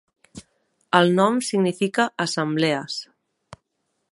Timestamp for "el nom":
0.99-1.37